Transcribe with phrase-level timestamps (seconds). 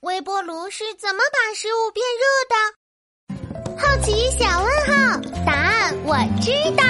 [0.00, 3.78] 微波炉是怎么把食物变热的？
[3.80, 4.92] 好奇小问号，
[5.46, 6.84] 答案我知道。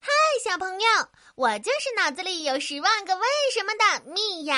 [0.00, 0.12] 嗨，
[0.44, 0.88] 小朋友，
[1.34, 4.56] 我就是脑子里有十万个为什么的蜜芽。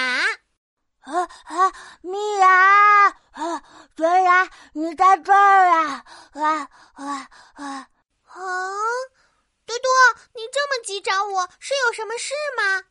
[1.00, 1.72] 啊啊，
[2.02, 3.62] 蜜芽，啊，
[3.96, 6.04] 原来你在这儿啊！
[6.32, 7.64] 啊啊啊！
[7.64, 7.88] 啊，
[9.64, 9.90] 多多，
[10.34, 12.82] 你这么急找我是有什么事吗？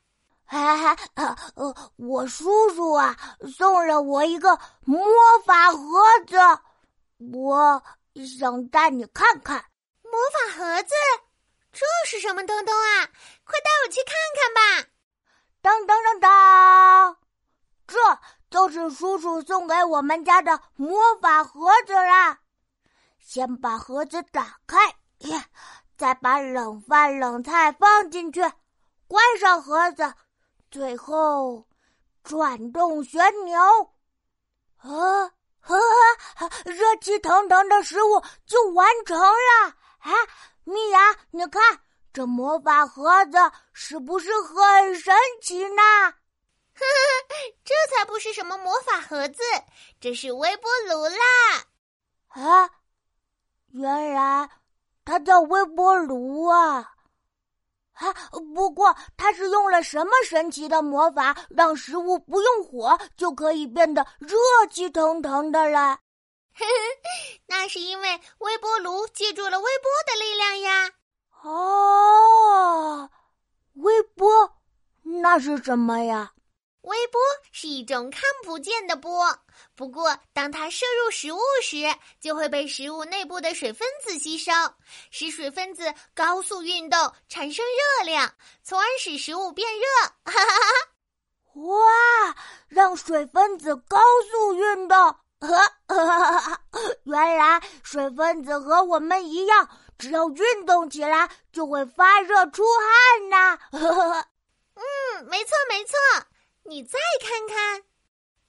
[0.48, 3.18] 哈哈，呃，我叔叔啊
[3.58, 5.04] 送了我一个魔
[5.46, 5.80] 法盒
[6.28, 6.38] 子，
[7.34, 7.82] 我
[8.26, 9.66] 想带你看看。
[10.04, 10.94] 魔法盒子，
[11.74, 13.10] 这是什么东东啊？
[13.44, 14.90] 快带我去看看吧！
[15.62, 17.18] 当当当当，
[17.88, 17.98] 这
[18.50, 22.40] 就是叔叔送给我们家的魔法盒子啦。
[23.20, 24.78] 先把盒子打开，
[25.98, 28.42] 再把冷饭、冷菜放进去，
[29.08, 30.14] 关上盒子。
[30.76, 31.66] 最后，
[32.22, 33.58] 转动旋钮，
[34.80, 35.32] 啊，
[36.66, 39.74] 热气腾腾的食物就完成了。
[40.00, 40.12] 哎，
[40.66, 41.00] 米娅，
[41.32, 41.80] 你看
[42.12, 43.38] 这魔法盒子
[43.72, 45.82] 是不是很神奇呢？
[45.82, 46.12] 呵
[46.84, 49.42] 呵，这才不是什么魔法盒子，
[50.02, 51.64] 这是微波炉啦！
[52.28, 52.70] 啊，
[53.72, 54.50] 原来
[55.06, 56.95] 它叫微波炉啊！
[57.96, 58.14] 啊！
[58.54, 64.38] 不过他是用了什么神奇的魔法，让食物不用火就可以变得热
[64.70, 66.00] 气腾腾的了？
[67.48, 70.92] 那是因为微波炉借助了微波的力量呀！
[71.44, 73.10] 哦，
[73.74, 74.58] 微波，
[75.22, 76.32] 那是什么呀？
[76.86, 77.20] 微波
[77.52, 79.36] 是一种看不见的波，
[79.76, 81.78] 不过当它摄入食物时，
[82.20, 84.52] 就会被食物内部的水分子吸收，
[85.10, 88.32] 使水分子高速运动，产生热量，
[88.64, 89.86] 从而使食物变热。
[90.26, 91.62] 哈哈哈哈！
[91.62, 92.36] 哇，
[92.68, 93.98] 让水分子高
[94.32, 94.98] 速运动，
[95.40, 96.62] 哈哈哈！
[97.06, 103.58] 原来水分子和我们一样，只要运动起来就会发热出汗呐。
[104.76, 105.96] 嗯，没错没错。
[106.68, 107.84] 你再看看，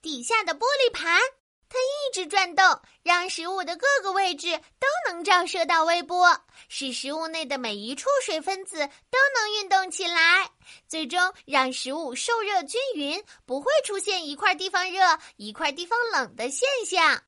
[0.01, 1.21] 底下的玻璃盘，
[1.69, 2.65] 它一直转动，
[3.03, 6.35] 让食物的各个位置都能照射到微波，
[6.67, 10.49] 使食物内的每一处水分子都能运动起来，
[10.87, 14.99] 最终让食物受热均匀，不会出现一块地方热、
[15.35, 17.21] 一块地方冷的现象。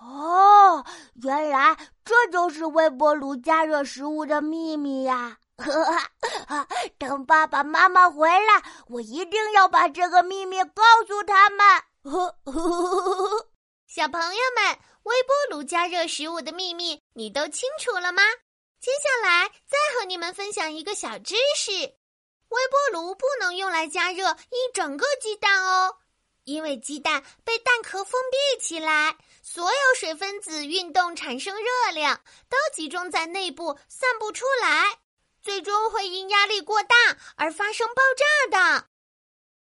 [0.00, 0.86] 哦，
[1.22, 5.38] 原来这就是微波炉加热食物的秘密呀！
[6.98, 11.66] 等爸爸妈妈回来，我一定要把这个秘密告诉他们。
[13.86, 18.22] 小朋友们，微波炉加热食物的秘密你都清楚了吗？
[18.80, 25.96] 接下来再和你们分享一个小知识：微波炉不能用来加热一整个鸡蛋哦，
[26.44, 35.00] 因为鸡蛋被蛋壳封闭起来，所有水分子运动产生热量都集中在内部，散不出来。
[35.42, 36.94] 最终会因压力过大
[37.36, 38.02] 而发生爆
[38.50, 38.97] 炸的。